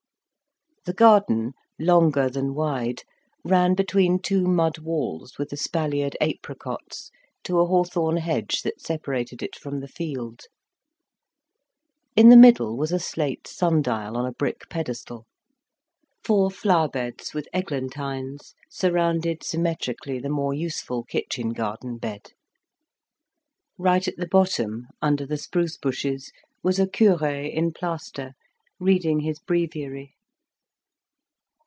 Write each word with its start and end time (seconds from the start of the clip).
The 0.83 0.93
garden, 0.93 1.53
longer 1.77 2.27
than 2.27 2.55
wide, 2.55 3.03
ran 3.43 3.75
between 3.75 4.17
two 4.19 4.47
mud 4.47 4.79
walls 4.79 5.37
with 5.37 5.51
espaliered 5.53 6.15
apricots, 6.19 7.11
to 7.43 7.59
a 7.59 7.67
hawthorn 7.67 8.17
hedge 8.17 8.63
that 8.63 8.81
separated 8.81 9.43
it 9.43 9.55
from 9.55 9.79
the 9.79 9.87
field. 9.87 10.45
In 12.15 12.29
the 12.29 12.35
middle 12.35 12.75
was 12.75 12.91
a 12.91 12.97
slate 12.97 13.45
sundial 13.47 14.17
on 14.17 14.25
a 14.25 14.31
brick 14.31 14.69
pedestal; 14.71 15.27
four 16.23 16.49
flower 16.49 16.87
beds 16.89 17.31
with 17.31 17.47
eglantines 17.53 18.55
surrounded 18.67 19.43
symmetrically 19.43 20.17
the 20.17 20.29
more 20.29 20.55
useful 20.55 21.03
kitchen 21.03 21.49
garden 21.49 21.99
bed. 21.99 22.31
Right 23.77 24.07
at 24.07 24.17
the 24.17 24.27
bottom, 24.27 24.87
under 24.99 25.27
the 25.27 25.37
spruce 25.37 25.77
bushes, 25.77 26.31
was 26.63 26.79
a 26.79 26.89
cure 26.89 27.23
in 27.27 27.71
plaster 27.71 28.33
reading 28.79 29.19
his 29.19 29.37
breviary. 29.37 30.15